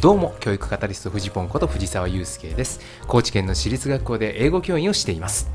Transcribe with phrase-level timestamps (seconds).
[0.00, 2.78] どうも教育カタリストフジポンこと藤沢祐介です。
[3.08, 5.50] 高知県の私立学校で英語教員をしています。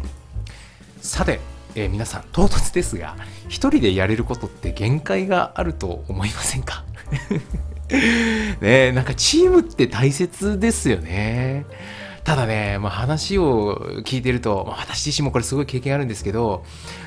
[1.00, 1.40] さて、
[1.76, 3.16] えー、皆さん唐突ですが
[3.48, 6.84] 一人でやれることって限界があると思いませんか？
[8.60, 11.66] ねなんかチームって大切ですよね。
[12.24, 13.76] ただね、まあ、話を
[14.06, 16.64] 聞いてると、まあ、私自身もこれすごい経験あるんですけど、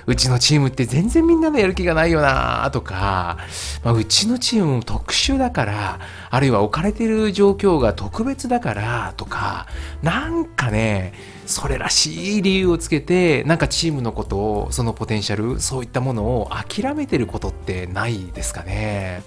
[0.06, 3.38] うちのチームって全然みんなのやる気がないよなとか、
[3.82, 6.00] まあ、うちのチームも特殊だから、
[6.30, 9.66] あるいは置かれてる状況が特別だからとか、
[10.02, 11.14] なんかね、
[11.46, 19.22] それらしい理由をつけて、なんかチームのことを、そのポテンシャル、そういったものを諦めてることってないですかね。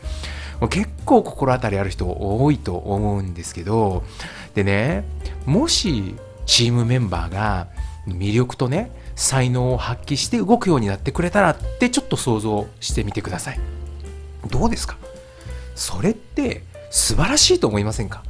[0.67, 4.03] 結構心当たりある人多いと思うんですけど
[4.55, 5.05] でね
[5.45, 7.67] もしチームメンバーが
[8.07, 13.59] 魅力とね才能を発揮して動くようになってくれたらってちょっと想像してみてください。
[14.49, 14.97] どうですか？
[15.75, 18.23] それって素晴らしいと思いませんか？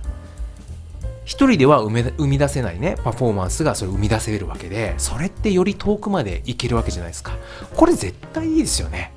[1.26, 7.38] 一人では生み出せないねパフォーマンスがそれ生み出せるわけでそれってより遠くまでいけるわけじゃないですか。
[7.76, 9.14] これ絶対いいですよね。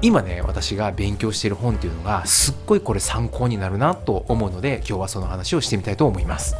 [0.00, 6.54] 今ね私が勉強している本っていうのがすっごいこれ参考になるなと思うので今日はその話をしてみたいと思います。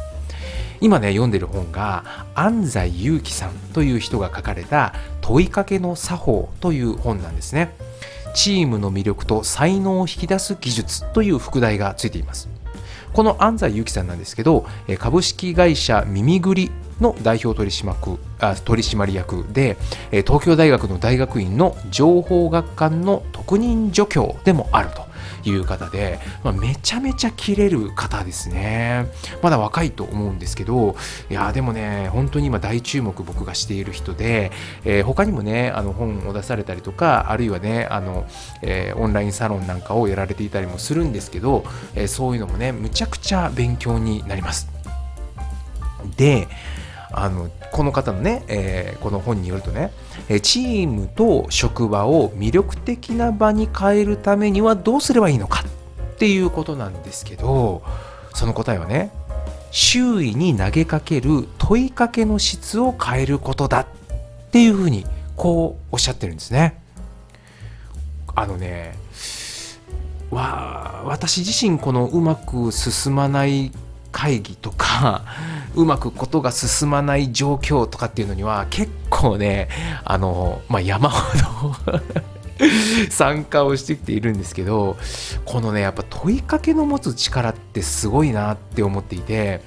[0.81, 7.73] 今ね読んでる本が安西祐樹さんという人が書かれた問いかけの作法という本なんですね。
[8.33, 12.49] チームの魅力と才能を引き出す技術という副題がついています。
[13.13, 14.65] この安西祐樹さんなんですけど
[14.99, 19.77] 株式会社耳ぐりの代表取締役で
[20.11, 25.09] 東京大学の大学院の情報学館の特任助教でもあると
[25.43, 29.07] いう方で、まあ、めちゃめちゃ切れる方ですね。
[29.41, 30.95] まだ若いと思うんですけど
[31.29, 34.51] いやでもね本当に今大注目僕がしている人で、
[34.83, 38.27] えー、他にもねあの本を出されたりとかあるいはねあの、
[38.61, 41.63] えー、オンラインサロンなんかをやられていたりもするんですけど、
[41.95, 44.67] えー、そういうのもねむちゃくちゃ勉強になります。
[46.15, 46.47] で
[47.11, 49.91] あのこの方のね、えー、この本によるとね
[50.41, 55.63] チームと職場を魅力的な場に変えるためにはどうすればいいのか
[56.15, 57.81] っていうことなんですけど
[58.35, 59.11] その答えはね
[59.71, 63.85] 周囲に投げかける問いかけの質を変えることだっ
[64.51, 65.05] ていうふうに
[65.35, 66.81] こうおっしゃってるんですね。
[68.35, 68.95] あのね
[70.31, 73.71] わ私自身このうまく進まない
[74.11, 75.23] 会議とか
[75.75, 79.69] うまくことが進まない状況とかっていうのには結構ね
[80.03, 81.37] あの、まあ、山ほ
[81.91, 81.99] ど
[83.09, 84.97] 参加をしてきているんですけど
[85.45, 89.61] このねやっぱ問いかけの持つ力ってすごいなって思っていて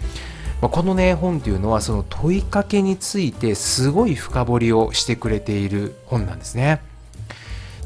[0.60, 6.80] このね本っていうのはその問いかけについてすごい深掘りをしてくれている本なんですね。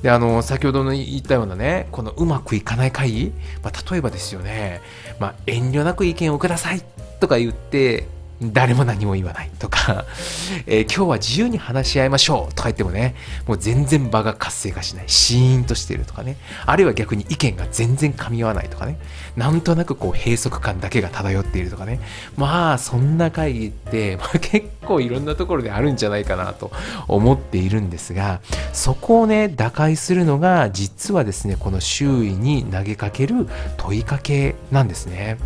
[0.03, 3.33] であの先ほどの言ったようなねこのうまくいかない会議、
[3.63, 4.83] まあ、例えばですよね、
[5.19, 6.83] まあ、遠慮なく意見をください
[7.21, 8.09] とか言って
[8.43, 10.05] 誰も何も言わないとか、
[10.67, 13.15] えー、今日は自由に話し合いましょうとか言ってもね、
[13.47, 18.99] もう全然場が活性化しない、シーンとしてるとかね、あるいは逆に意見が全然噛み合わないとかね、
[19.37, 21.99] なんとなくこう閉塞感だけが漂っているとかね、
[22.37, 26.71] まあそんな会議って、 まあ、結構いろんなところであるんじゃないかなと
[27.09, 28.41] 思っているんですが、
[28.75, 35.39] そこをね、打開するのが実はですね、この周囲に投げかける問いかけなんですね。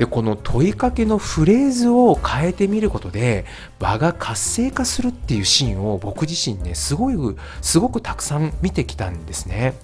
[0.00, 3.44] でこの問いかけのフレーズを変えてみることで
[3.78, 9.74] 場が活性化するっていうシーンを僕自身ねすごいすごくたくさん見てきたんですね。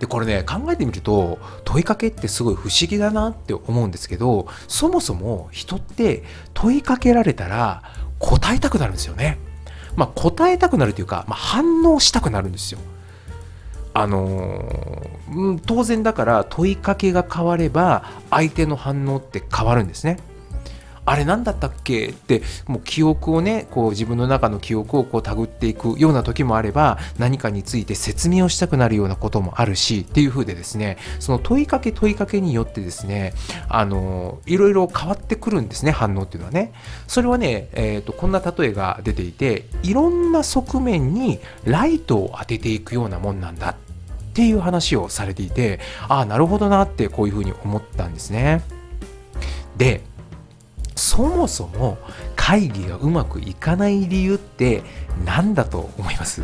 [0.00, 7.84] でこれね考えてみると問いかけってすごい不思議だなって思うんですけどそもそも人って問いかけられたら
[8.18, 9.38] 答えたくなるんですよね。
[9.94, 12.80] まあ、答えたくなるというか、まあ、反応したくなるんですよ。
[13.94, 20.18] あのー、当然だから問いかけが変われば相手の反応って変わるんですね。
[21.04, 22.10] あれ何だったっけ？
[22.10, 33.34] ってもう記憶をねこう自分の中の記憶をこう手繰っていくような時もあれば何かについて説明をしたくなるようなこともあるしっていう風でですねその問いかけ問いかけによってですね
[33.68, 36.72] あのいろいろ変わってくるんですね反応っていうのはね。
[37.08, 43.74] それはね、えーと、こんな例えが出ていていろんな側面にライトを当てていくようなもんなんだ。
[44.32, 48.62] っていう話をされていてああなるほどなってこういうふうに思ったんですね。
[49.76, 50.00] で
[50.94, 51.98] そもそも
[52.34, 54.82] 会議がうまくいかない理由って
[55.26, 56.42] 何だと思います？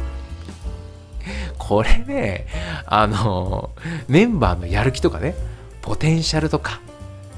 [1.59, 2.47] これね、
[2.87, 3.71] あの、
[4.09, 5.35] メンバーのやる気とかね、
[5.83, 6.81] ポテンシャルとか、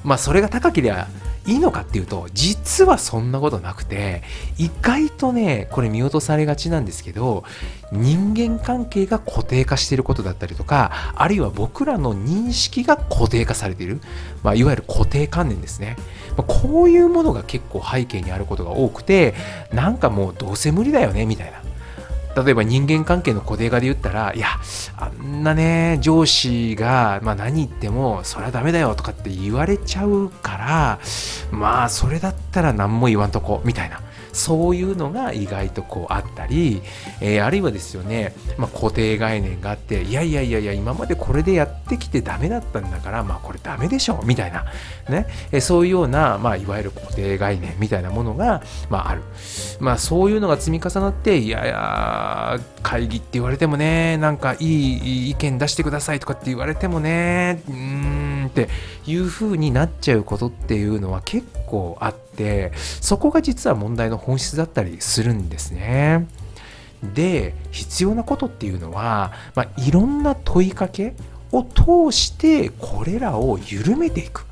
[0.05, 1.09] まあそれが高ければ
[1.51, 4.23] いいのかっていうと実はそんなことなくて
[4.57, 7.43] 意外とねこれ見落とされがちなんですけど
[7.91, 14.01] 人間関係が固定化していることだったりとかあるいは僕らの認識が固定化されている、
[14.45, 15.97] まあ、いわゆる固定観念ですね、
[16.37, 19.35] まあ、こういうものが結構背景にあることが多くて
[19.73, 21.70] なんかもうどうせ無理だよねみたいな。
[22.37, 24.49] 例えば人間関係の固定化で言ったら、いや、
[24.97, 31.01] あんなね、上司が、まあ、何言っても、それはダメだよとかって言われちゃうから、
[31.51, 34.01] まあ、それだったら何も言わんとこ、みたいな。
[34.33, 36.83] そういうのが意外とこうあったり、
[37.21, 44.65] えー、あるいはですよね、まあ、固定概念があっていやいやいやいや今までこれでやってきてダメだったんだからまあこれダメでしょみたいな
[45.09, 49.23] ね、えー、そういうような、まあ、いわゆる固定概念みたいなものが、まあ、ある、
[49.81, 58.69] まあ、そういうのが積み重なっていやいや会議って言われてもねなんかいい意見出してくださいとかって言われてもねうんって
[59.07, 66.29] いう風になっちゃうことっていうのは結構あってそこが実は問題の本質だったりするんですね。
[67.15, 71.15] で必要なことっていうのは、まあ、いろんな問いかけ
[71.51, 74.45] を通してこれらを緩めていく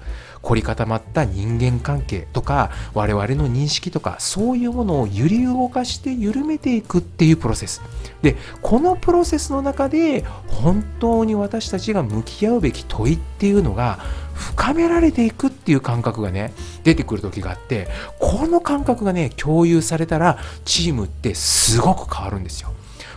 [0.49, 7.83] 凝り固まった人間関係とか我々の認識とかそういうものを揺り動かして緩めていくっていうプロセス。
[8.23, 13.99] でこのプロセスの中で本当に私たちが向き合うべき問いっていうのが
[14.33, 17.87] 深められていくっていう感覚がね出てくる時があって
[18.19, 22.73] この感覚がね共有されたらチームってすごく変わるんですよ。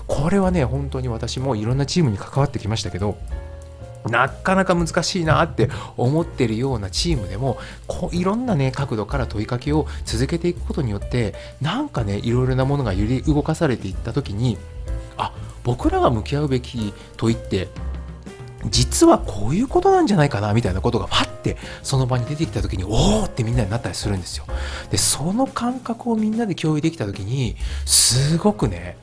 [0.05, 3.17] これはね本当に私もいろんなチームに関わってきましたけど
[4.09, 7.57] なかなか難しいなって思ってるようなチームでも
[7.87, 14.57] こういろんなね角度から問いかけを続けていくことによってなんかねいろいろなものが揺り動かされていった時に
[15.17, 15.33] あ
[15.63, 17.67] 僕らが向き合うべき問いって
[18.65, 24.45] 実はこういうことなんじゃないかなみたいなことがファってその場に出てきた時におおってみんなになったりするんですよ。
[24.91, 27.55] でその感覚をみんなで共有できた時に
[27.85, 28.97] すごくね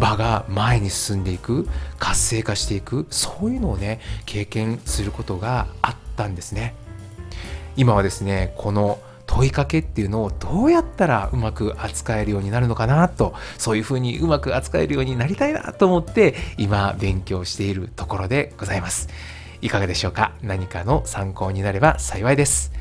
[0.00, 1.68] 場が前に進んでいく
[1.98, 6.74] 活性化していくそういうのをね経験することがあったんですね。
[7.76, 19.08] 今はですねこの問いかけっていうのをどうやったらうまく扱えるようになるのかなとそういうふうにうまく扱えるようになりたいなと思って今勉強しているところでございます。
[19.60, 20.32] いかがでしょうか？
[20.42, 22.72] 何かの参考になれば幸いです。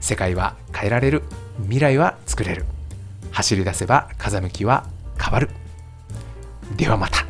[0.00, 1.22] 世界は変えられる。
[1.62, 2.64] 未来は作れる。
[3.30, 4.86] 走り出せば風向きは
[5.20, 5.50] 変わる。
[6.76, 7.23] ではまた。